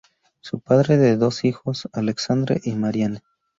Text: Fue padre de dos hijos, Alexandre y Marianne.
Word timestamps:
Fue 0.41 0.59
padre 0.59 0.97
de 0.97 1.15
dos 1.15 1.45
hijos, 1.45 1.87
Alexandre 1.93 2.59
y 2.63 2.71
Marianne. 2.73 3.21